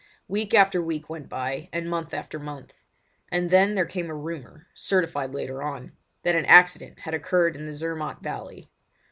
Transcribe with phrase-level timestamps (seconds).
[0.27, 2.73] Week after week went by, and month after month;
[3.31, 5.91] and then there came a rumour, certified later on,
[6.23, 8.71] that an accident had occurred in the Zermatt valley.